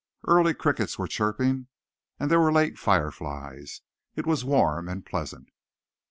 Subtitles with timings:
[0.25, 1.67] Early crickets were chirping,
[2.19, 3.81] and there were late fire flies.
[4.15, 5.49] It was warm and pleasant.